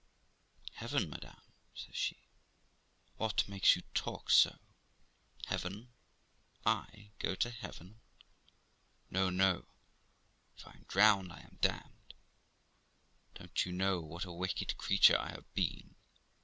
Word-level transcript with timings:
'Heaven, 0.77 1.11
madam!' 1.11 1.39
says 1.75 1.95
she. 1.95 2.17
'What 3.17 3.47
makes 3.47 3.75
you 3.75 3.83
talk 3.93 4.31
so? 4.31 4.57
Heaven! 5.45 5.89
I 6.65 7.11
go 7.19 7.35
to 7.35 7.51
heaven! 7.51 8.01
No, 9.11 9.29
no; 9.29 9.67
if 10.57 10.65
I 10.65 10.71
am 10.71 10.85
drowned 10.87 11.31
I 11.31 11.41
am 11.41 11.59
damned! 11.61 12.15
Don't 13.35 13.63
you 13.63 13.71
know 13.73 13.99
what 14.01 14.25
a 14.25 14.31
wicked 14.31 14.75
creature 14.75 15.19
I 15.19 15.33
have 15.33 15.45
been? 15.53 15.93